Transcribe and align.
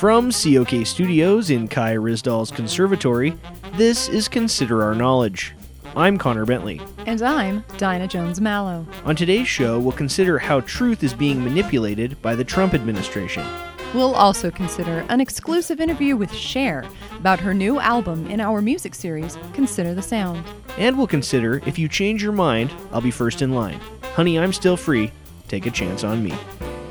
From 0.00 0.30
COK 0.30 0.86
Studios 0.86 1.50
in 1.50 1.68
Kai 1.68 1.94
Ryssdal's 1.96 2.50
conservatory, 2.50 3.34
this 3.74 4.08
is 4.08 4.28
Consider 4.28 4.82
Our 4.82 4.94
Knowledge. 4.94 5.52
I'm 5.94 6.16
Connor 6.16 6.46
Bentley. 6.46 6.80
And 7.04 7.20
I'm 7.20 7.62
Dinah 7.76 8.08
Jones 8.08 8.40
Mallow. 8.40 8.86
On 9.04 9.14
today's 9.14 9.46
show, 9.46 9.78
we'll 9.78 9.92
consider 9.92 10.38
how 10.38 10.60
truth 10.60 11.04
is 11.04 11.12
being 11.12 11.44
manipulated 11.44 12.16
by 12.22 12.34
the 12.34 12.42
Trump 12.42 12.72
administration. 12.72 13.46
We'll 13.92 14.14
also 14.14 14.50
consider 14.50 15.04
an 15.10 15.20
exclusive 15.20 15.82
interview 15.82 16.16
with 16.16 16.32
Cher 16.32 16.86
about 17.18 17.38
her 17.40 17.52
new 17.52 17.78
album 17.78 18.26
in 18.28 18.40
our 18.40 18.62
music 18.62 18.94
series, 18.94 19.36
Consider 19.52 19.92
the 19.92 20.00
Sound. 20.00 20.42
And 20.78 20.96
we'll 20.96 21.08
consider 21.08 21.60
if 21.66 21.78
you 21.78 21.88
change 21.88 22.22
your 22.22 22.32
mind, 22.32 22.72
I'll 22.90 23.02
be 23.02 23.10
first 23.10 23.42
in 23.42 23.52
line. 23.52 23.78
Honey, 24.14 24.38
I'm 24.38 24.54
still 24.54 24.78
free. 24.78 25.12
Take 25.48 25.66
a 25.66 25.70
chance 25.70 26.04
on 26.04 26.24
me. 26.24 26.32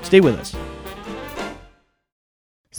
Stay 0.03 0.21
with 0.21 0.35
us. 0.35 0.55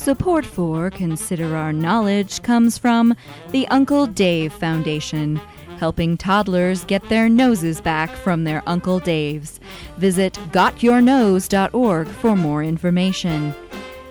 Support 0.01 0.47
for 0.47 0.89
Consider 0.89 1.55
Our 1.55 1.75
Knowledge 1.75 2.41
comes 2.41 2.79
from 2.79 3.15
the 3.51 3.69
Uncle 3.69 4.07
Dave 4.07 4.51
Foundation, 4.51 5.37
helping 5.79 6.17
toddlers 6.17 6.85
get 6.85 7.07
their 7.11 7.29
noses 7.29 7.83
back 7.83 8.09
from 8.09 8.45
their 8.45 8.63
Uncle 8.67 8.99
Daves. 8.99 9.59
Visit 9.99 10.39
gotyournose.org 10.53 12.09
for 12.09 12.35
more 12.35 12.65
information. 12.65 13.55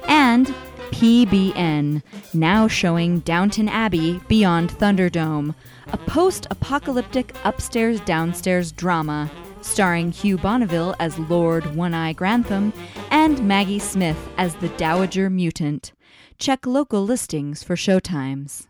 And 0.07 0.53
PBN, 0.91 2.03
now 2.35 2.67
showing 2.67 3.21
Downton 3.21 3.67
Abbey 3.67 4.21
Beyond 4.27 4.69
Thunderdome, 4.69 5.55
a 5.91 5.97
post 5.97 6.45
apocalyptic 6.51 7.35
upstairs 7.43 7.99
downstairs 8.01 8.71
drama 8.71 9.27
starring 9.61 10.11
Hugh 10.11 10.37
Bonneville 10.37 10.95
as 10.99 11.17
Lord 11.19 11.75
One 11.75 11.93
Eye 11.93 12.13
Grantham 12.13 12.73
and 13.11 13.47
Maggie 13.47 13.79
Smith 13.79 14.17
as 14.37 14.55
the 14.55 14.69
Dowager 14.69 15.29
Mutant. 15.29 15.93
Check 16.37 16.65
local 16.65 17.03
listings 17.03 17.63
for 17.63 17.75
showtimes. 17.75 18.67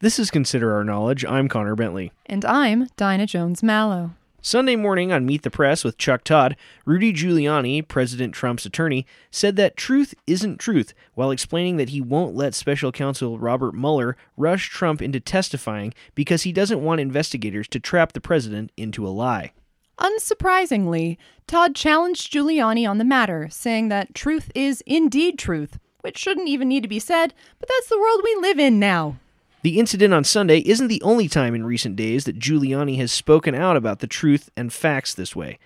This 0.00 0.18
is 0.18 0.30
Consider 0.30 0.74
Our 0.74 0.84
Knowledge. 0.84 1.24
I'm 1.24 1.48
Connor 1.48 1.76
Bentley. 1.76 2.10
And 2.26 2.44
I'm 2.44 2.88
Dinah 2.96 3.26
Jones 3.26 3.62
Mallow. 3.62 4.12
Sunday 4.42 4.74
morning 4.74 5.12
on 5.12 5.26
Meet 5.26 5.42
the 5.42 5.50
Press 5.50 5.84
with 5.84 5.98
Chuck 5.98 6.24
Todd, 6.24 6.56
Rudy 6.86 7.12
Giuliani, 7.12 7.86
President 7.86 8.32
Trump's 8.32 8.64
attorney, 8.64 9.04
said 9.30 9.56
that 9.56 9.76
truth 9.76 10.14
isn't 10.26 10.56
truth 10.56 10.94
while 11.12 11.30
explaining 11.30 11.76
that 11.76 11.90
he 11.90 12.00
won't 12.00 12.34
let 12.34 12.54
special 12.54 12.90
counsel 12.90 13.38
Robert 13.38 13.74
Mueller 13.74 14.16
rush 14.38 14.70
Trump 14.70 15.02
into 15.02 15.20
testifying 15.20 15.92
because 16.14 16.44
he 16.44 16.52
doesn't 16.52 16.82
want 16.82 17.02
investigators 17.02 17.68
to 17.68 17.78
trap 17.78 18.14
the 18.14 18.20
president 18.22 18.72
into 18.78 19.06
a 19.06 19.10
lie. 19.10 19.52
Unsurprisingly, 20.00 21.18
Todd 21.46 21.74
challenged 21.74 22.32
Giuliani 22.32 22.88
on 22.88 22.98
the 22.98 23.04
matter, 23.04 23.48
saying 23.50 23.88
that 23.88 24.14
truth 24.14 24.50
is 24.54 24.82
indeed 24.86 25.38
truth, 25.38 25.78
which 26.00 26.16
shouldn't 26.16 26.48
even 26.48 26.68
need 26.68 26.82
to 26.82 26.88
be 26.88 26.98
said, 26.98 27.34
but 27.58 27.68
that's 27.68 27.88
the 27.88 27.98
world 27.98 28.22
we 28.24 28.34
live 28.36 28.58
in 28.58 28.78
now. 28.78 29.18
The 29.62 29.78
incident 29.78 30.14
on 30.14 30.24
Sunday 30.24 30.60
isn't 30.60 30.88
the 30.88 31.02
only 31.02 31.28
time 31.28 31.54
in 31.54 31.66
recent 31.66 31.96
days 31.96 32.24
that 32.24 32.38
Giuliani 32.38 32.96
has 32.96 33.12
spoken 33.12 33.54
out 33.54 33.76
about 33.76 33.98
the 33.98 34.06
truth 34.06 34.48
and 34.56 34.72
facts 34.72 35.12
this 35.12 35.36
way. 35.36 35.58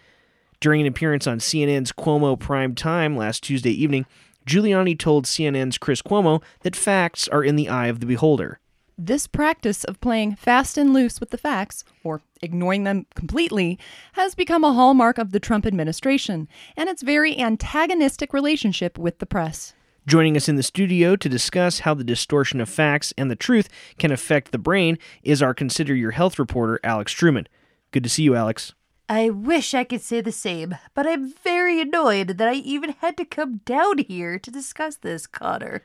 During 0.58 0.80
an 0.80 0.88
appearance 0.88 1.28
on 1.28 1.38
CNN's 1.38 1.92
Cuomo 1.92 2.36
Prime 2.36 2.74
Time 2.74 3.16
last 3.16 3.44
Tuesday 3.44 3.70
evening, 3.70 4.04
Giuliani 4.46 4.98
told 4.98 5.26
CNN's 5.26 5.78
Chris 5.78 6.02
Cuomo 6.02 6.42
that 6.60 6.74
facts 6.74 7.28
are 7.28 7.44
in 7.44 7.54
the 7.54 7.68
eye 7.68 7.86
of 7.86 8.00
the 8.00 8.06
beholder. 8.06 8.58
This 8.96 9.26
practice 9.26 9.82
of 9.82 10.00
playing 10.00 10.36
fast 10.36 10.78
and 10.78 10.94
loose 10.94 11.18
with 11.18 11.30
the 11.30 11.38
facts, 11.38 11.84
or 12.04 12.22
ignoring 12.40 12.84
them 12.84 13.06
completely, 13.16 13.76
has 14.12 14.36
become 14.36 14.62
a 14.62 14.72
hallmark 14.72 15.18
of 15.18 15.32
the 15.32 15.40
Trump 15.40 15.66
administration 15.66 16.46
and 16.76 16.88
its 16.88 17.02
very 17.02 17.36
antagonistic 17.36 18.32
relationship 18.32 18.96
with 18.96 19.18
the 19.18 19.26
press. 19.26 19.74
Joining 20.06 20.36
us 20.36 20.48
in 20.48 20.54
the 20.54 20.62
studio 20.62 21.16
to 21.16 21.28
discuss 21.28 21.80
how 21.80 21.94
the 21.94 22.04
distortion 22.04 22.60
of 22.60 22.68
facts 22.68 23.12
and 23.18 23.28
the 23.30 23.36
truth 23.36 23.68
can 23.98 24.12
affect 24.12 24.52
the 24.52 24.58
brain 24.58 24.98
is 25.24 25.42
our 25.42 25.54
Consider 25.54 25.94
Your 25.94 26.12
Health 26.12 26.38
reporter, 26.38 26.78
Alex 26.84 27.10
Truman. 27.10 27.48
Good 27.90 28.04
to 28.04 28.10
see 28.10 28.22
you, 28.22 28.36
Alex. 28.36 28.74
I 29.08 29.28
wish 29.28 29.74
I 29.74 29.82
could 29.84 30.02
say 30.02 30.20
the 30.20 30.30
same, 30.30 30.76
but 30.94 31.06
I'm 31.06 31.32
very 31.32 31.80
annoyed 31.80 32.28
that 32.38 32.48
I 32.48 32.54
even 32.54 32.94
had 33.00 33.16
to 33.16 33.24
come 33.24 33.60
down 33.64 33.98
here 33.98 34.38
to 34.38 34.50
discuss 34.50 34.96
this, 34.96 35.26
Connor. 35.26 35.82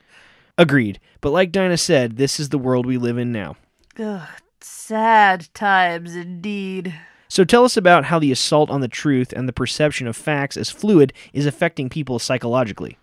Agreed. 0.60 1.00
But 1.22 1.30
like 1.30 1.52
Dinah 1.52 1.78
said, 1.78 2.18
this 2.18 2.38
is 2.38 2.50
the 2.50 2.58
world 2.58 2.84
we 2.84 2.98
live 2.98 3.16
in 3.16 3.32
now. 3.32 3.56
Ugh, 3.98 4.28
sad 4.60 5.48
times 5.54 6.14
indeed. 6.14 6.94
So 7.28 7.44
tell 7.44 7.64
us 7.64 7.78
about 7.78 8.04
how 8.04 8.18
the 8.18 8.30
assault 8.30 8.68
on 8.68 8.82
the 8.82 8.86
truth 8.86 9.32
and 9.32 9.48
the 9.48 9.54
perception 9.54 10.06
of 10.06 10.16
facts 10.16 10.58
as 10.58 10.68
fluid 10.68 11.14
is 11.32 11.46
affecting 11.46 11.88
people 11.88 12.18
psychologically. 12.18 12.98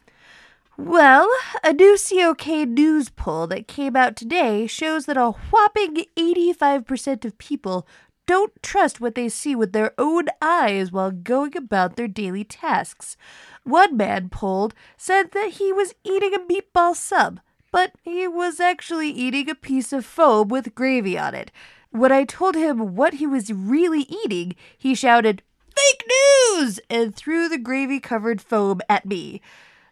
Well, 0.78 1.28
a 1.64 1.74
new 1.74 1.98
COK 1.98 2.46
news 2.68 3.10
poll 3.10 3.48
that 3.48 3.68
came 3.68 3.96
out 3.96 4.16
today 4.16 4.68
shows 4.68 5.08
that 5.08 5.18
a 5.18 5.32
whopping 5.32 6.06
85% 6.16 7.26
of 7.26 7.40
people 7.40 7.88
don't 8.28 8.62
trust 8.62 9.02
what 9.02 9.16
they 9.16 9.30
see 9.30 9.56
with 9.56 9.74
their 9.74 9.94
own 9.98 10.26
eyes 10.44 10.92
while 10.92 11.10
going 11.10 11.58
about 11.58 11.96
their 11.96 12.08
daily 12.08 12.44
tasks. 12.44 13.18
One 13.64 13.98
man 13.98 14.30
polled 14.30 14.76
said 14.96 15.32
that 15.32 15.54
he 15.54 15.74
was 15.74 15.96
eating 16.04 16.36
a 16.36 16.40
meatball 16.40 16.96
sub, 16.96 17.40
but 17.72 17.92
he 18.02 18.28
was 18.28 18.60
actually 18.60 19.10
eating 19.10 19.50
a 19.50 19.56
piece 19.56 19.94
of 19.94 20.06
foam 20.06 20.48
with 20.48 20.76
gravy 20.76 21.18
on 21.18 21.34
it. 21.34 21.52
When 21.92 22.12
I 22.12 22.26
told 22.26 22.56
him 22.56 22.96
what 22.96 23.16
he 23.16 23.28
was 23.28 23.52
really 23.52 24.02
eating, 24.02 24.56
he 24.78 24.94
shouted, 24.94 25.42
Fake 25.76 26.04
news! 26.08 26.80
and 26.90 27.16
threw 27.16 27.48
the 27.48 27.58
gravy 27.58 28.00
covered 28.00 28.42
foam 28.42 28.82
at 28.90 29.06
me. 29.06 29.42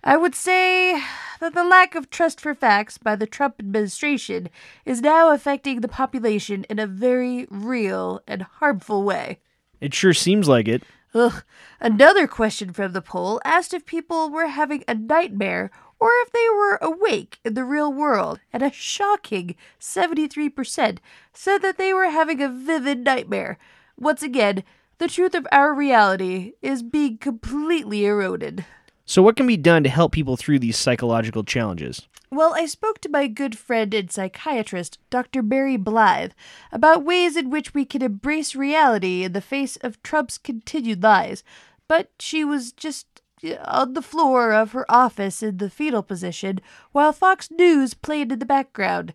I 0.03 0.17
would 0.17 0.35
say 0.35 1.01
that 1.39 1.53
the 1.53 1.63
lack 1.63 1.95
of 1.95 2.09
trust 2.09 2.39
for 2.39 2.53
facts 2.53 2.97
by 2.97 3.15
the 3.15 3.25
Trump 3.25 3.55
administration 3.59 4.49
is 4.85 5.01
now 5.01 5.31
affecting 5.31 5.81
the 5.81 5.87
population 5.87 6.63
in 6.69 6.77
a 6.77 6.85
very 6.87 7.47
real 7.49 8.21
and 8.27 8.43
harmful 8.43 9.03
way. 9.03 9.39
It 9.81 9.93
sure 9.93 10.13
seems 10.13 10.47
like 10.47 10.67
it. 10.67 10.83
Ugh. 11.15 11.43
Another 11.79 12.27
question 12.27 12.73
from 12.73 12.93
the 12.93 13.01
poll 13.01 13.41
asked 13.45 13.73
if 13.73 13.85
people 13.85 14.29
were 14.29 14.47
having 14.47 14.83
a 14.87 14.93
nightmare 14.93 15.71
or 15.99 16.09
if 16.21 16.31
they 16.31 16.47
were 16.49 16.77
awake 16.81 17.39
in 17.43 17.53
the 17.53 17.63
real 17.63 17.91
world, 17.91 18.39
and 18.51 18.63
a 18.63 18.71
shocking 18.71 19.55
73% 19.79 20.97
said 21.33 21.61
that 21.61 21.77
they 21.77 21.93
were 21.93 22.09
having 22.09 22.41
a 22.41 22.49
vivid 22.49 22.99
nightmare. 22.99 23.57
Once 23.97 24.21
again, 24.21 24.63
the 24.97 25.07
truth 25.07 25.35
of 25.35 25.47
our 25.51 25.73
reality 25.73 26.53
is 26.61 26.83
being 26.83 27.17
completely 27.17 28.05
eroded. 28.05 28.65
So, 29.05 29.21
what 29.21 29.35
can 29.35 29.45
be 29.45 29.57
done 29.57 29.83
to 29.83 29.89
help 29.89 30.13
people 30.13 30.35
through 30.35 30.59
these 30.59 30.77
psychological 30.77 31.43
challenges? 31.43 32.07
Well, 32.31 32.55
I 32.55 32.65
spoke 32.65 32.99
to 33.01 33.09
my 33.09 33.27
good 33.27 33.57
friend 33.57 33.93
and 33.93 34.11
psychiatrist, 34.11 34.97
Dr. 35.09 35.41
Barry 35.41 35.77
Blythe, 35.77 36.31
about 36.71 37.05
ways 37.05 37.37
in 37.37 37.49
which 37.49 37.73
we 37.73 37.85
can 37.85 38.01
embrace 38.01 38.55
reality 38.55 39.23
in 39.23 39.33
the 39.33 39.41
face 39.41 39.77
of 39.77 40.01
Trump's 40.01 40.37
continued 40.37 41.03
lies, 41.03 41.43
but 41.87 42.09
she 42.19 42.43
was 42.43 42.71
just 42.71 43.21
on 43.53 43.93
the 43.93 44.01
floor 44.01 44.53
of 44.53 44.71
her 44.71 44.85
office 44.89 45.43
in 45.43 45.57
the 45.57 45.69
fetal 45.69 46.03
position 46.03 46.59
while 46.91 47.13
Fox 47.13 47.49
News 47.51 47.93
played 47.93 48.31
in 48.31 48.39
the 48.39 48.45
background. 48.45 49.13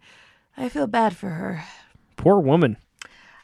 I 0.57 0.69
feel 0.69 0.87
bad 0.87 1.17
for 1.17 1.31
her. 1.31 1.65
Poor 2.17 2.39
woman. 2.39 2.77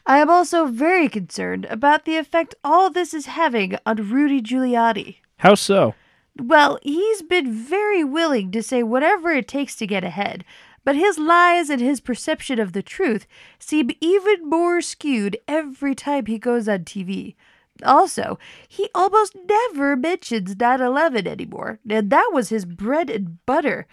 I 0.05 0.19
am 0.19 0.29
also 0.29 0.67
very 0.67 1.09
concerned 1.09 1.65
about 1.65 2.05
the 2.05 2.15
effect 2.15 2.55
all 2.63 2.89
this 2.89 3.13
is 3.13 3.25
having 3.25 3.77
on 3.85 4.09
Rudy 4.09 4.41
Giuliani. 4.41 5.17
How 5.37 5.55
so? 5.55 5.95
Well, 6.39 6.79
he's 6.83 7.21
been 7.21 7.51
very 7.51 8.03
willing 8.03 8.51
to 8.51 8.63
say 8.63 8.83
whatever 8.83 9.31
it 9.31 9.47
takes 9.47 9.75
to 9.77 9.87
get 9.87 10.03
ahead, 10.03 10.45
but 10.85 10.95
his 10.95 11.17
lies 11.17 11.69
and 11.69 11.81
his 11.81 11.99
perception 11.99 12.59
of 12.59 12.71
the 12.71 12.81
truth 12.81 13.27
seem 13.59 13.89
even 13.99 14.47
more 14.47 14.79
skewed 14.79 15.37
every 15.47 15.93
time 15.93 16.27
he 16.27 16.39
goes 16.39 16.69
on 16.69 16.85
TV. 16.85 17.35
Also, 17.83 18.37
he 18.67 18.89
almost 18.93 19.35
never 19.47 19.95
mentions 19.95 20.55
9 20.59 20.81
11 20.81 21.27
anymore, 21.27 21.79
and 21.89 22.09
that 22.09 22.29
was 22.33 22.49
his 22.49 22.65
bread 22.65 23.09
and 23.09 23.45
butter. 23.45 23.87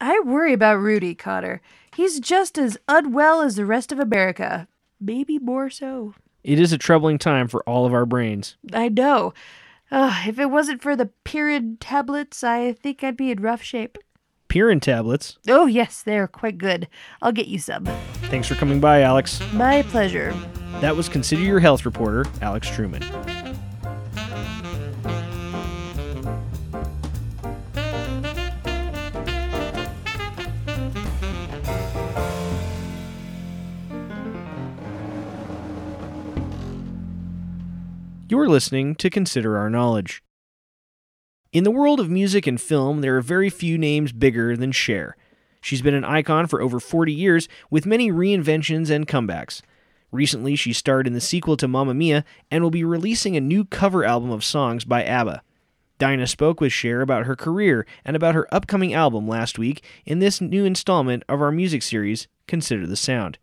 I 0.00 0.20
worry 0.20 0.52
about 0.52 0.78
Rudy, 0.80 1.14
Connor. 1.14 1.60
He's 1.94 2.20
just 2.20 2.56
as 2.56 2.78
unwell 2.88 3.42
as 3.42 3.56
the 3.56 3.66
rest 3.66 3.92
of 3.92 3.98
America, 3.98 4.66
maybe 5.00 5.38
more 5.38 5.68
so. 5.68 6.14
It 6.42 6.58
is 6.58 6.72
a 6.72 6.78
troubling 6.78 7.18
time 7.18 7.48
for 7.48 7.62
all 7.68 7.84
of 7.84 7.92
our 7.92 8.06
brains. 8.06 8.56
I 8.72 8.88
know. 8.88 9.34
Uh, 9.90 10.22
if 10.26 10.38
it 10.38 10.46
wasn't 10.46 10.80
for 10.82 10.96
the 10.96 11.10
Pirin 11.24 11.76
tablets, 11.80 12.42
I 12.44 12.72
think 12.72 13.02
I'd 13.04 13.16
be 13.16 13.30
in 13.30 13.42
rough 13.42 13.62
shape. 13.62 13.98
Pirin 14.48 14.80
tablets? 14.80 15.38
Oh, 15.48 15.66
yes, 15.66 16.02
they're 16.02 16.26
quite 16.26 16.58
good. 16.58 16.88
I'll 17.22 17.32
get 17.32 17.46
you 17.46 17.58
some. 17.58 17.84
Thanks 18.24 18.48
for 18.48 18.54
coming 18.54 18.80
by, 18.80 19.02
Alex. 19.02 19.40
My 19.52 19.82
pleasure. 19.82 20.34
That 20.80 20.96
was 20.96 21.08
Consider 21.08 21.42
Your 21.42 21.60
Health 21.60 21.84
reporter, 21.84 22.24
Alex 22.40 22.68
Truman. 22.68 23.02
You're 38.30 38.48
listening 38.48 38.94
to 38.94 39.10
Consider 39.10 39.58
Our 39.58 39.68
Knowledge. 39.68 40.22
In 41.52 41.64
the 41.64 41.70
world 41.72 41.98
of 41.98 42.08
music 42.08 42.46
and 42.46 42.60
film, 42.60 43.00
there 43.00 43.16
are 43.16 43.20
very 43.20 43.50
few 43.50 43.76
names 43.76 44.12
bigger 44.12 44.56
than 44.56 44.70
Cher. 44.70 45.16
She's 45.60 45.82
been 45.82 45.94
an 45.96 46.04
icon 46.04 46.46
for 46.46 46.62
over 46.62 46.78
40 46.78 47.12
years, 47.12 47.48
with 47.70 47.86
many 47.86 48.12
reinventions 48.12 48.88
and 48.88 49.08
comebacks. 49.08 49.62
Recently, 50.12 50.54
she 50.54 50.72
starred 50.72 51.08
in 51.08 51.12
the 51.12 51.20
sequel 51.20 51.56
to 51.56 51.66
Mamma 51.66 51.92
Mia 51.92 52.24
and 52.52 52.62
will 52.62 52.70
be 52.70 52.84
releasing 52.84 53.36
a 53.36 53.40
new 53.40 53.64
cover 53.64 54.04
album 54.04 54.30
of 54.30 54.44
songs 54.44 54.84
by 54.84 55.02
ABBA. 55.02 55.42
Dinah 55.98 56.28
spoke 56.28 56.60
with 56.60 56.72
Cher 56.72 57.00
about 57.00 57.26
her 57.26 57.34
career 57.34 57.84
and 58.04 58.14
about 58.14 58.36
her 58.36 58.46
upcoming 58.54 58.94
album 58.94 59.26
last 59.26 59.58
week 59.58 59.82
in 60.06 60.20
this 60.20 60.40
new 60.40 60.64
installment 60.64 61.24
of 61.28 61.42
our 61.42 61.50
music 61.50 61.82
series, 61.82 62.28
Consider 62.46 62.86
the 62.86 62.94
Sound. 62.94 63.38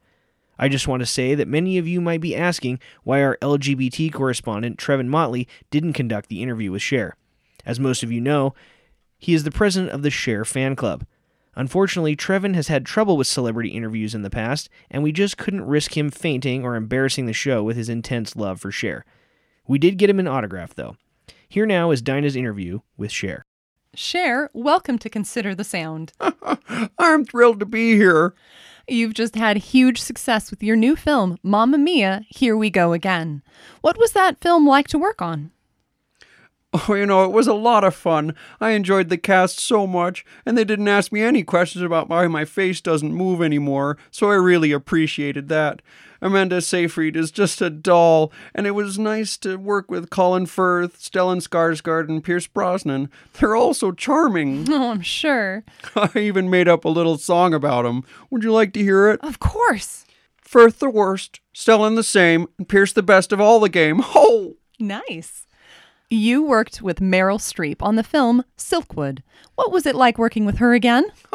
I 0.60 0.70
just 0.70 0.88
want 0.88 1.02
to 1.02 1.06
say 1.06 1.36
that 1.36 1.48
many 1.48 1.78
of 1.78 1.88
you 1.88 2.02
might 2.02 2.22
be 2.22 2.36
asking 2.36 2.80
why 3.04 3.22
our 3.22 3.38
LGBT 3.42 4.12
correspondent, 4.12 4.78
Trevin 4.78 5.08
Motley, 5.08 5.48
didn't 5.70 5.94
conduct 5.94 6.30
the 6.30 6.42
interview 6.42 6.72
with 6.72 6.82
Cher. 6.82 7.16
As 7.66 7.80
most 7.80 8.04
of 8.04 8.12
you 8.12 8.22
know, 8.22 8.54
he 9.18 9.34
is 9.34 9.44
the 9.44 9.52
president 9.52 9.92
of 9.92 10.02
the 10.02 10.10
Cher 10.10 10.46
fan 10.46 10.76
club. 10.76 11.06
Unfortunately, 11.56 12.16
Trevin 12.16 12.54
has 12.54 12.68
had 12.68 12.86
trouble 12.86 13.18
with 13.18 13.26
celebrity 13.26 13.70
interviews 13.70 14.14
in 14.14 14.22
the 14.22 14.30
past, 14.30 14.70
and 14.92 15.02
we 15.02 15.12
just 15.12 15.40
couldn't 15.40 15.66
risk 15.66 15.98
him 15.98 16.12
fainting 16.12 16.64
or 16.64 16.76
embarrassing 16.76 17.26
the 17.26 17.34
show 17.34 17.64
with 17.64 17.76
his 17.76 17.90
intense 17.90 18.36
love 18.36 18.62
for 18.62 18.72
Cher. 18.72 19.04
We 19.68 19.80
did 19.80 19.98
get 19.98 20.10
him 20.10 20.20
an 20.20 20.28
autograph, 20.28 20.76
though. 20.76 20.98
Here 21.50 21.66
now 21.66 21.90
is 21.90 22.02
Dinah's 22.04 22.36
interview 22.36 22.82
with 22.96 23.12
Cher. 23.12 23.47
Cher, 24.00 24.52
welcome 24.54 25.00
to 25.00 25.10
Consider 25.10 25.56
the 25.56 25.64
Sound. 25.64 26.14
I'm 27.00 27.26
thrilled 27.26 27.60
to 27.62 27.66
be 27.66 27.96
here. 27.96 28.36
You've 28.88 29.16
just 29.16 29.34
had 29.34 29.58
huge 29.58 30.00
success 30.00 30.52
with 30.52 30.62
your 30.62 30.76
new 30.76 30.96
film, 30.96 31.40
Mamma 31.42 31.80
Mia, 31.80 32.22
Here 32.30 32.56
We 32.56 32.70
Go 32.70 32.94
Again. 32.94 33.42
What 33.82 33.98
was 33.98 34.12
that 34.12 34.40
film 34.40 34.68
like 34.68 34.88
to 34.90 35.00
work 35.00 35.20
on? 35.20 35.50
Oh, 36.74 36.94
you 36.94 37.06
know, 37.06 37.24
it 37.24 37.32
was 37.32 37.48
a 37.48 37.54
lot 37.54 37.84
of 37.84 37.96
fun. 37.96 38.36
I 38.60 38.72
enjoyed 38.72 39.10
the 39.10 39.18
cast 39.18 39.60
so 39.60 39.88
much, 39.88 40.26
and 40.46 40.58
they 40.58 40.64
didn't 40.64 40.88
ask 40.88 41.12
me 41.12 41.22
any 41.22 41.44
questions 41.44 41.84
about 41.84 42.10
why 42.10 42.28
my 42.28 42.46
face 42.46 42.82
doesn't 42.82 43.14
move 43.14 43.42
anymore, 43.42 43.98
so 44.12 44.30
I 44.30 44.36
really 44.36 44.72
appreciated 44.72 45.48
that. 45.50 45.82
Amanda 46.22 46.62
Seyfried 46.62 47.16
is 47.16 47.30
just 47.32 47.62
a 47.62 47.70
doll, 47.70 48.32
and 48.56 48.66
it 48.66 48.72
was 48.72 48.98
nice 48.98 49.38
to 49.38 49.58
work 49.58 49.92
with 49.92 50.10
Colin 50.10 50.46
Firth, 50.48 51.00
Stellan 51.00 51.48
Skarsgård, 51.48 52.10
and 52.10 52.24
Pierce 52.24 52.48
Brosnan. 52.48 53.10
They're 53.34 53.56
all 53.56 53.74
so 53.74 53.92
charming. 53.92 54.68
Oh, 54.78 54.92
I'm 54.92 55.02
sure. 55.02 55.64
I 55.96 56.10
even 56.16 56.50
made 56.50 56.68
up 56.68 56.86
a 56.86 56.90
little 56.90 57.18
song 57.18 57.54
about 57.54 57.84
them. 57.84 58.04
Would 58.30 58.44
you 58.44 58.52
like 58.52 58.74
to 58.74 58.84
hear 58.84 59.10
it? 59.10 59.20
Of 59.24 59.40
course. 59.40 60.06
Firth 60.42 60.80
the 60.80 60.90
worst, 60.90 61.40
Stellan 61.54 61.96
the 61.96 62.04
same, 62.04 62.48
and 62.58 62.68
Pierce 62.68 62.94
the 62.94 63.04
best 63.04 63.32
of 63.32 63.42
all 63.42 63.60
the 63.60 63.70
game. 63.70 64.00
Ho! 64.00 64.56
Nice. 64.80 65.47
You 66.10 66.42
worked 66.42 66.82
with 66.82 67.02
Meryl 67.02 67.38
Streep 67.38 67.82
on 67.82 67.98
the 67.98 68.04
film 68.04 68.46
Silkwood. 68.58 69.20
What 69.56 69.74
was 69.74 69.86
it 69.86 69.94
like 69.94 70.18
working 70.18 70.46
with 70.46 70.60
her 70.60 70.74
again? 70.74 71.06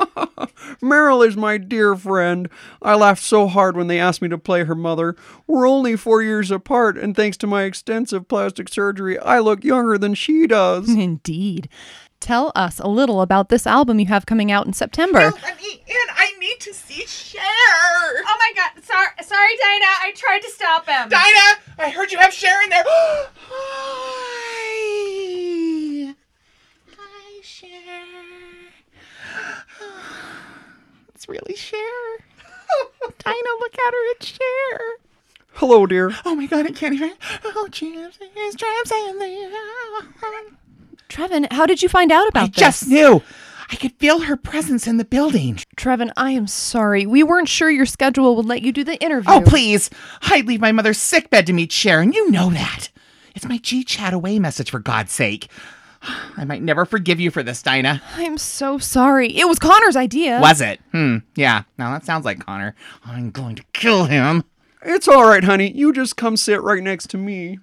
Meryl 0.81 1.27
is 1.27 1.37
my 1.37 1.59
dear 1.59 1.95
friend. 1.95 2.49
I 2.81 2.95
laughed 2.95 3.23
so 3.23 3.49
hard 3.49 3.77
when 3.77 3.89
they 3.89 4.01
asked 4.01 4.23
me 4.23 4.31
to 4.31 4.39
play 4.39 4.65
her 4.65 4.75
mother. 4.75 5.15
We're 5.47 5.69
only 5.69 5.95
four 5.97 6.23
years 6.23 6.51
apart, 6.51 6.97
and 6.97 7.15
thanks 7.15 7.37
to 7.39 7.47
my 7.47 7.65
extensive 7.65 8.29
plastic 8.29 8.71
surgery, 8.71 9.19
I 9.19 9.41
look 9.41 9.63
younger 9.63 9.99
than 9.99 10.15
she 10.15 10.47
does. 10.47 10.89
Indeed. 10.89 11.69
Tell 12.23 12.53
us 12.55 12.79
a 12.79 12.87
little 12.87 13.21
about 13.21 13.49
this 13.49 13.67
album 13.67 13.99
you 13.99 14.07
have 14.07 14.27
coming 14.27 14.53
out 14.53 14.65
in 14.65 14.73
September. 14.73 15.19
Let 15.19 15.61
me 15.61 15.83
in. 15.89 15.97
I 16.15 16.33
need 16.39 16.61
to 16.61 16.73
see 16.73 17.05
Cher. 17.05 17.43
Oh 17.43 18.37
my 18.39 18.53
god. 18.55 18.81
Sorry, 18.85 19.09
sorry, 19.23 19.57
Dinah. 19.61 19.97
I 20.03 20.13
tried 20.15 20.39
to 20.43 20.51
stop 20.51 20.87
him. 20.87 21.09
Dinah, 21.09 21.59
I 21.81 21.91
heard 21.91 22.13
you 22.13 22.19
have 22.19 22.33
Cher 22.33 22.63
in 22.63 22.71
there. 22.71 22.85
Hi. 22.87 24.55
Hi, 26.97 27.41
Cher. 27.43 27.71
It's 31.17 31.29
really 31.29 31.57
Cher. 31.57 31.81
Dinah, 33.19 33.57
look 33.59 33.75
at 33.75 33.93
her. 33.93 34.11
It's 34.13 34.27
Cher. 34.27 34.81
Hello, 35.55 35.87
dear. 35.87 36.13
Oh 36.25 36.37
my 36.37 36.47
god, 36.47 36.67
I 36.67 36.71
can't 36.71 36.95
even. 36.95 37.15
Oh, 37.45 37.67
chips, 37.73 38.19
traps, 38.57 38.93
and 38.93 39.21
Trevin, 41.12 41.47
how 41.53 41.67
did 41.67 41.82
you 41.82 41.91
find 41.91 42.11
out 42.11 42.26
about 42.26 42.44
I 42.44 42.47
this? 42.47 42.56
just 42.56 42.88
knew. 42.88 43.23
I 43.70 43.76
could 43.76 43.93
feel 43.99 44.20
her 44.20 44.37
presence 44.37 44.87
in 44.87 44.97
the 44.97 45.05
building. 45.05 45.56
Trevin, 45.76 46.11
I 46.17 46.31
am 46.31 46.47
sorry. 46.47 47.05
We 47.05 47.23
weren't 47.23 47.50
sure 47.50 47.70
your 47.70 47.85
schedule 47.85 48.35
would 48.37 48.47
let 48.47 48.62
you 48.62 48.73
do 48.73 48.82
the 48.82 49.03
interview. 49.03 49.31
Oh, 49.31 49.43
please. 49.44 49.91
I'd 50.23 50.47
leave 50.47 50.62
my 50.62 50.73
mother's 50.73 50.97
sickbed 50.97 51.47
to 51.49 51.53
meet 51.53 51.70
Sharon. 51.70 52.14
You 52.14 52.31
know 52.31 52.49
that. 52.50 52.88
It's 53.35 53.47
my 53.47 53.59
G 53.59 53.85
chat 53.85 54.14
away 54.14 54.38
message, 54.38 54.70
for 54.70 54.79
God's 54.79 55.12
sake. 55.12 55.49
I 56.37 56.47
might 56.47 56.62
never 56.62 56.87
forgive 56.87 57.20
you 57.20 57.31
for 57.31 57.43
this, 57.43 57.62
Dinah. 57.62 58.00
I'm 58.17 58.38
so 58.38 58.79
sorry. 58.79 59.37
It 59.37 59.47
was 59.47 59.59
Connor's 59.59 59.97
idea. 59.97 60.41
Was 60.41 60.62
it? 60.62 60.81
Hmm. 60.93 61.19
Yeah. 61.35 61.64
Now 61.76 61.93
that 61.93 62.06
sounds 62.06 62.25
like 62.25 62.44
Connor. 62.44 62.75
I'm 63.05 63.31
going 63.31 63.56
to 63.56 63.64
kill 63.75 64.06
him. 64.06 64.44
It's 64.81 65.09
all 65.09 65.26
right, 65.29 65.44
honey. 65.44 65.73
You 65.73 65.93
just 65.93 66.17
come 66.17 66.38
sit 66.38 66.62
right 66.62 66.82
next 66.82 67.09
to 67.11 67.19
me. 67.19 67.59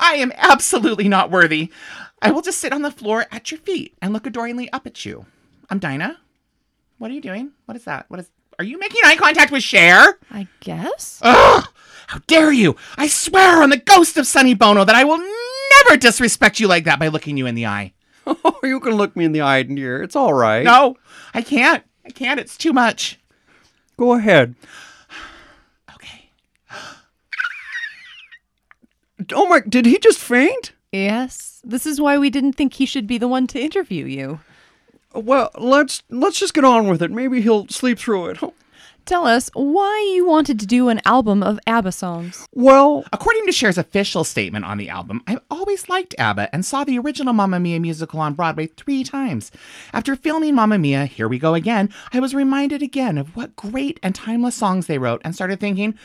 I 0.00 0.14
am 0.14 0.32
absolutely 0.36 1.08
not 1.08 1.30
worthy. 1.30 1.70
I 2.22 2.30
will 2.30 2.40
just 2.40 2.60
sit 2.60 2.72
on 2.72 2.82
the 2.82 2.90
floor 2.92 3.26
at 3.32 3.50
your 3.50 3.58
feet 3.58 3.96
and 4.00 4.12
look 4.12 4.26
adoringly 4.26 4.70
up 4.72 4.86
at 4.86 5.04
you. 5.04 5.26
I'm 5.68 5.80
Dinah. 5.80 6.18
What 6.98 7.10
are 7.10 7.14
you 7.14 7.20
doing? 7.20 7.50
What 7.66 7.76
is 7.76 7.84
that? 7.84 8.08
What 8.08 8.20
is. 8.20 8.30
Are 8.60 8.64
you 8.64 8.78
making 8.78 9.00
eye 9.04 9.16
contact 9.16 9.50
with 9.50 9.64
Cher? 9.64 10.18
I 10.30 10.46
guess. 10.60 11.18
Ugh! 11.22 11.66
How 12.06 12.20
dare 12.28 12.52
you! 12.52 12.76
I 12.96 13.08
swear 13.08 13.60
on 13.60 13.70
the 13.70 13.76
ghost 13.76 14.16
of 14.18 14.26
Sonny 14.26 14.54
Bono 14.54 14.84
that 14.84 14.94
I 14.94 15.02
will 15.02 15.18
never 15.18 15.96
disrespect 15.96 16.60
you 16.60 16.68
like 16.68 16.84
that 16.84 17.00
by 17.00 17.08
looking 17.08 17.36
you 17.36 17.46
in 17.46 17.56
the 17.56 17.66
eye. 17.66 17.92
Oh, 18.24 18.60
you 18.62 18.78
can 18.78 18.94
look 18.94 19.16
me 19.16 19.24
in 19.24 19.32
the 19.32 19.40
eye, 19.40 19.64
dear. 19.64 20.00
It's 20.00 20.14
all 20.14 20.32
right. 20.32 20.62
No, 20.62 20.96
I 21.34 21.42
can't. 21.42 21.82
I 22.06 22.10
can't. 22.10 22.38
It's 22.38 22.56
too 22.56 22.72
much. 22.72 23.18
Go 23.96 24.12
ahead. 24.14 24.54
Okay. 25.94 26.30
Oh 29.34 29.46
my, 29.46 29.60
did 29.60 29.86
he 29.86 29.98
just 29.98 30.18
faint? 30.18 30.72
Yes. 30.90 31.51
This 31.64 31.86
is 31.86 32.00
why 32.00 32.18
we 32.18 32.30
didn't 32.30 32.54
think 32.54 32.74
he 32.74 32.86
should 32.86 33.06
be 33.06 33.18
the 33.18 33.28
one 33.28 33.46
to 33.48 33.60
interview 33.60 34.04
you. 34.04 34.40
Well, 35.14 35.50
let's 35.58 36.02
let's 36.10 36.38
just 36.38 36.54
get 36.54 36.64
on 36.64 36.88
with 36.88 37.02
it. 37.02 37.10
Maybe 37.10 37.40
he'll 37.42 37.68
sleep 37.68 37.98
through 37.98 38.30
it. 38.30 38.38
Tell 39.04 39.26
us 39.26 39.50
why 39.54 40.12
you 40.14 40.24
wanted 40.24 40.60
to 40.60 40.66
do 40.66 40.88
an 40.88 41.00
album 41.04 41.42
of 41.42 41.58
ABBA 41.66 41.90
songs. 41.90 42.46
Well, 42.52 43.04
According 43.12 43.46
to 43.46 43.52
Cher's 43.52 43.76
official 43.76 44.22
statement 44.22 44.64
on 44.64 44.78
the 44.78 44.88
album, 44.88 45.22
I've 45.26 45.40
always 45.50 45.88
liked 45.88 46.14
ABBA 46.18 46.54
and 46.54 46.64
saw 46.64 46.84
the 46.84 47.00
original 47.00 47.32
Mamma 47.32 47.58
Mia 47.58 47.80
musical 47.80 48.20
on 48.20 48.34
Broadway 48.34 48.68
three 48.68 49.02
times. 49.02 49.50
After 49.92 50.14
filming 50.14 50.54
Mamma 50.54 50.78
Mia, 50.78 51.06
Here 51.06 51.26
We 51.26 51.40
Go 51.40 51.54
Again, 51.54 51.88
I 52.12 52.20
was 52.20 52.32
reminded 52.32 52.80
again 52.80 53.18
of 53.18 53.34
what 53.34 53.56
great 53.56 53.98
and 54.04 54.14
timeless 54.14 54.54
songs 54.54 54.86
they 54.86 54.98
wrote 54.98 55.20
and 55.24 55.34
started 55.34 55.58
thinking, 55.58 55.98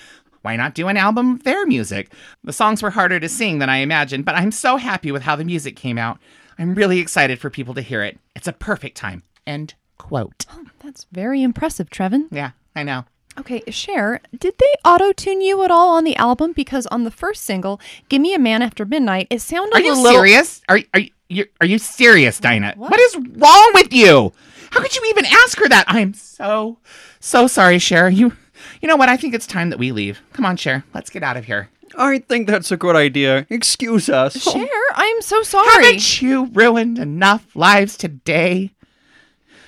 why 0.48 0.56
not 0.56 0.74
do 0.74 0.88
an 0.88 0.96
album 0.96 1.34
of 1.34 1.44
their 1.44 1.66
music? 1.66 2.10
The 2.46 2.54
songs 2.54 2.82
were 2.82 2.92
harder 2.92 3.20
to 3.20 3.28
sing 3.28 3.60
than 3.60 3.70
I 3.70 3.80
imagined, 3.80 4.24
but 4.24 4.36
I'm 4.36 4.52
so 4.52 4.78
happy 4.78 5.12
with 5.12 5.24
how 5.24 5.36
the 5.36 5.44
music 5.44 5.76
came 5.76 5.98
out. 5.98 6.20
I'm 6.58 6.74
really 6.74 7.00
excited 7.00 7.38
for 7.38 7.50
people 7.50 7.74
to 7.74 7.82
hear 7.82 8.02
it. 8.02 8.18
It's 8.34 8.48
a 8.48 8.54
perfect 8.54 8.96
time. 8.96 9.24
End 9.46 9.74
quote. 9.98 10.46
Oh, 10.50 10.64
that's 10.80 11.06
very 11.12 11.44
impressive, 11.44 11.90
Trevin. 11.90 12.28
Yeah, 12.32 12.52
I 12.74 12.84
know. 12.84 13.04
Okay, 13.38 13.62
Cher, 13.68 14.22
did 14.40 14.54
they 14.58 14.74
auto 14.86 15.12
tune 15.12 15.42
you 15.42 15.64
at 15.64 15.70
all 15.70 15.90
on 15.98 16.06
the 16.06 16.16
album? 16.16 16.54
Because 16.54 16.88
on 16.88 17.04
the 17.04 17.12
first 17.12 17.44
single, 17.44 17.82
"Give 18.08 18.22
Me 18.22 18.34
a 18.34 18.40
Man 18.40 18.62
After 18.62 18.86
Midnight," 18.86 19.28
it 19.30 19.42
sounded 19.42 19.76
Are 19.76 19.82
a 19.82 19.84
you 19.84 19.96
little. 19.96 20.14
serious? 20.14 20.62
Are 20.70 20.80
are 20.94 21.02
you 21.28 21.46
are 21.60 21.68
you 21.68 21.78
serious, 21.78 22.40
Dinah? 22.40 22.76
What? 22.78 22.92
what 22.92 23.00
is 23.02 23.18
wrong 23.36 23.72
with 23.74 23.92
you? 23.92 24.32
How 24.72 24.82
could 24.82 24.96
you 24.96 25.04
even 25.10 25.26
ask 25.26 25.60
her 25.60 25.68
that? 25.68 25.84
I'm 25.90 26.14
so 26.14 26.80
so 27.20 27.48
sorry, 27.48 27.80
Cher. 27.80 28.10
You 28.10 28.32
you 28.82 28.88
know 28.88 28.96
what? 28.96 29.10
I 29.10 29.18
think 29.18 29.34
it's 29.34 29.48
time 29.48 29.70
that 29.70 29.80
we 29.80 29.92
leave. 29.92 30.22
Come 30.34 30.46
on, 30.46 30.58
Cher. 30.58 30.84
Let's 30.94 31.10
get 31.10 31.24
out 31.24 31.38
of 31.38 31.46
here. 31.46 31.70
I 31.98 32.20
think 32.20 32.48
that's 32.48 32.72
a 32.72 32.78
good 32.78 32.96
idea. 32.96 33.48
Excuse 33.50 34.10
us. 34.10 34.42
Cher, 34.42 34.68
I'm 34.94 35.22
so 35.22 35.42
sorry. 35.44 35.86
Haven't 35.86 36.22
you 36.22 36.46
ruined 36.48 37.00
enough 37.00 37.56
lives 37.56 37.98
today? 37.98 38.72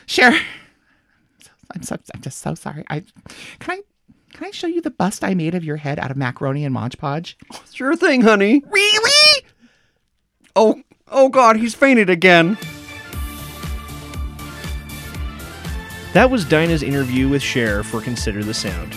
Cher, 0.05 0.37
I'm 1.73 1.83
so 1.83 1.97
I'm 2.13 2.21
just 2.21 2.39
so 2.39 2.55
sorry. 2.55 2.83
I 2.89 3.03
can 3.59 3.79
I 3.79 3.81
can 4.33 4.47
I 4.47 4.51
show 4.51 4.67
you 4.67 4.81
the 4.81 4.91
bust 4.91 5.23
I 5.23 5.33
made 5.33 5.55
of 5.55 5.63
your 5.63 5.77
head 5.77 5.99
out 5.99 6.11
of 6.11 6.17
macaroni 6.17 6.65
and 6.65 6.73
Mod 6.73 6.97
Podge? 6.97 7.37
Sure 7.71 7.95
thing, 7.95 8.21
honey. 8.21 8.63
Really? 8.69 9.45
Oh, 10.55 10.81
oh 11.07 11.29
God, 11.29 11.57
he's 11.57 11.75
fainted 11.75 12.09
again. 12.09 12.57
That 16.13 16.31
was 16.31 16.43
Dinah's 16.43 16.81
interview 16.81 17.29
with 17.29 17.43
Cher 17.43 17.83
for 17.83 18.01
Consider 18.01 18.43
the 18.43 18.53
Sound. 18.53 18.95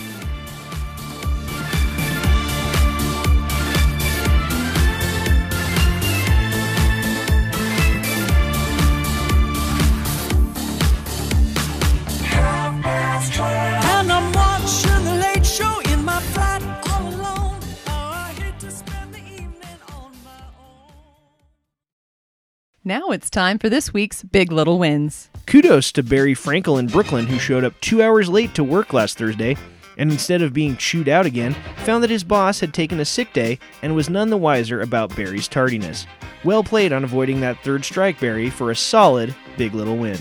Now 22.85 23.11
it's 23.11 23.29
time 23.29 23.59
for 23.59 23.69
this 23.69 23.93
week's 23.93 24.23
Big 24.23 24.51
Little 24.51 24.77
Wins. 24.77 25.29
Kudos 25.45 25.93
to 25.93 26.03
Barry 26.03 26.35
Frankel 26.35 26.77
in 26.77 26.87
Brooklyn, 26.87 27.25
who 27.25 27.39
showed 27.39 27.63
up 27.63 27.79
two 27.79 28.03
hours 28.03 28.27
late 28.27 28.53
to 28.55 28.63
work 28.65 28.91
last 28.91 29.17
Thursday, 29.17 29.55
and 29.97 30.11
instead 30.11 30.41
of 30.41 30.51
being 30.51 30.75
chewed 30.75 31.07
out 31.07 31.25
again, 31.25 31.55
found 31.85 32.03
that 32.03 32.09
his 32.09 32.25
boss 32.25 32.59
had 32.59 32.73
taken 32.73 32.99
a 32.99 33.05
sick 33.05 33.31
day 33.31 33.57
and 33.83 33.95
was 33.95 34.09
none 34.09 34.29
the 34.29 34.35
wiser 34.35 34.81
about 34.81 35.15
Barry's 35.15 35.47
tardiness. 35.47 36.05
Well 36.43 36.61
played 36.61 36.91
on 36.91 37.05
avoiding 37.05 37.39
that 37.39 37.63
third 37.63 37.85
strike, 37.85 38.19
Barry, 38.19 38.49
for 38.49 38.69
a 38.69 38.75
solid 38.75 39.33
Big 39.57 39.73
Little 39.73 39.95
Win. 39.95 40.19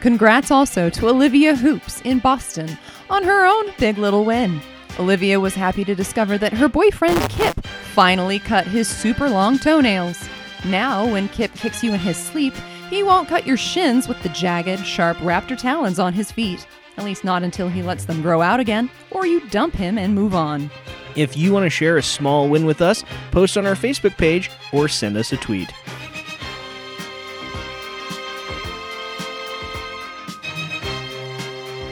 Congrats 0.00 0.50
also 0.50 0.88
to 0.88 1.08
Olivia 1.10 1.54
Hoops 1.54 2.00
in 2.00 2.18
Boston 2.18 2.78
on 3.10 3.24
her 3.24 3.44
own 3.44 3.74
Big 3.78 3.98
Little 3.98 4.24
Win. 4.24 4.62
Olivia 4.98 5.38
was 5.38 5.54
happy 5.54 5.84
to 5.84 5.94
discover 5.94 6.38
that 6.38 6.54
her 6.54 6.66
boyfriend 6.66 7.20
Kip 7.28 7.62
finally 7.92 8.38
cut 8.38 8.66
his 8.66 8.88
super 8.88 9.28
long 9.28 9.58
toenails. 9.58 10.26
Now, 10.64 11.10
when 11.10 11.28
Kip 11.28 11.54
kicks 11.54 11.82
you 11.82 11.92
in 11.92 12.00
his 12.00 12.16
sleep, 12.16 12.54
he 12.90 13.02
won't 13.02 13.28
cut 13.28 13.46
your 13.46 13.56
shins 13.56 14.08
with 14.08 14.22
the 14.22 14.28
jagged, 14.30 14.84
sharp 14.84 15.16
raptor 15.18 15.56
talons 15.56 15.98
on 15.98 16.12
his 16.12 16.30
feet. 16.30 16.66
At 16.96 17.04
least 17.04 17.24
not 17.24 17.42
until 17.42 17.68
he 17.68 17.82
lets 17.82 18.04
them 18.04 18.20
grow 18.20 18.42
out 18.42 18.60
again, 18.60 18.90
or 19.10 19.24
you 19.26 19.40
dump 19.48 19.74
him 19.74 19.96
and 19.96 20.14
move 20.14 20.34
on. 20.34 20.70
If 21.16 21.36
you 21.36 21.52
want 21.52 21.64
to 21.64 21.70
share 21.70 21.96
a 21.96 22.02
small 22.02 22.48
win 22.48 22.66
with 22.66 22.82
us, 22.82 23.04
post 23.30 23.56
on 23.56 23.66
our 23.66 23.74
Facebook 23.74 24.16
page 24.16 24.50
or 24.72 24.86
send 24.86 25.16
us 25.16 25.32
a 25.32 25.36
tweet. 25.38 25.72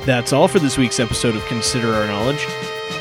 That's 0.05 0.33
all 0.33 0.49
for 0.49 0.59
this 0.59 0.79
week's 0.79 1.01
episode 1.01 1.37
of 1.37 1.45
Consider 1.47 1.93
Our 1.93 2.07
Knowledge. 2.07 2.47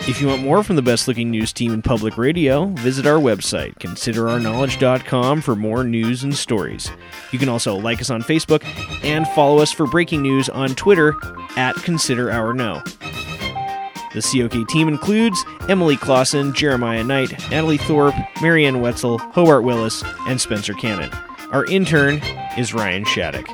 If 0.07 0.21
you 0.21 0.27
want 0.27 0.41
more 0.41 0.63
from 0.63 0.77
the 0.77 0.81
best 0.81 1.09
looking 1.09 1.29
news 1.29 1.51
team 1.51 1.73
in 1.73 1.81
public 1.81 2.17
radio, 2.17 2.67
visit 2.67 3.05
our 3.05 3.19
website, 3.19 3.77
considerourknowledge.com, 3.79 5.41
for 5.41 5.53
more 5.53 5.83
news 5.83 6.23
and 6.23 6.33
stories. 6.33 6.89
You 7.33 7.39
can 7.39 7.49
also 7.49 7.75
like 7.75 7.99
us 7.99 8.09
on 8.09 8.23
Facebook 8.23 8.63
and 9.03 9.27
follow 9.29 9.59
us 9.61 9.73
for 9.73 9.85
breaking 9.85 10.21
news 10.21 10.47
on 10.47 10.75
Twitter 10.75 11.13
at 11.57 11.75
Consider 11.75 12.31
Our. 12.31 12.53
The 12.53 14.21
COK 14.21 14.67
team 14.69 14.87
includes 14.87 15.43
Emily 15.67 15.97
Clausen, 15.97 16.53
Jeremiah 16.53 17.03
Knight, 17.03 17.31
Natalie 17.51 17.77
Thorpe, 17.77 18.15
Marianne 18.41 18.79
Wetzel, 18.79 19.17
Hobart 19.17 19.65
Willis, 19.65 20.03
and 20.27 20.39
Spencer 20.39 20.73
Cannon. 20.73 21.11
Our 21.51 21.65
intern 21.65 22.21
is 22.57 22.73
Ryan 22.73 23.03
Shattuck. 23.03 23.47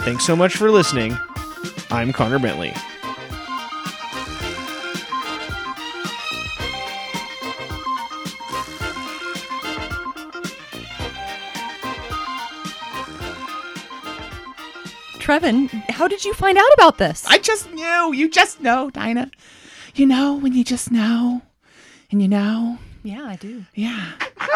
Thanks 0.00 0.26
so 0.26 0.34
much 0.34 0.56
for 0.56 0.72
listening. 0.72 1.16
I'm 1.92 2.12
Connor 2.12 2.40
Bentley. 2.40 2.74
Trevin, 15.22 15.68
how 15.88 16.08
did 16.08 16.24
you 16.24 16.34
find 16.34 16.58
out 16.58 16.72
about 16.74 16.98
this? 16.98 17.24
I 17.28 17.38
just 17.38 17.70
knew. 17.70 18.12
You 18.12 18.28
just 18.28 18.60
know, 18.60 18.90
Dinah. 18.90 19.30
You 19.94 20.04
know 20.04 20.34
when 20.34 20.52
you 20.52 20.64
just 20.64 20.90
know. 20.90 21.42
And 22.10 22.20
you 22.20 22.26
know. 22.26 22.78
yeah, 23.04 23.26
I 23.26 23.36
do. 23.36 23.64
Yeah. 23.72 24.14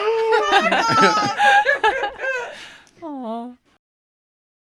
Oh 0.00 1.54